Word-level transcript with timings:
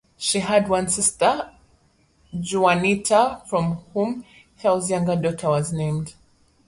She 0.17 0.39
had 0.39 0.67
one 0.67 0.87
sister, 0.87 1.51
Juanita, 2.33 3.43
for 3.47 3.83
whom 3.93 4.25
Hale's 4.55 4.89
younger 4.89 5.15
daughter 5.15 5.49
was 5.49 5.71
named. 5.71 6.15